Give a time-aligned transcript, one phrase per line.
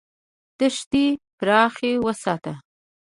[0.59, 1.05] دښتې
[1.39, 2.53] پراخې وساته.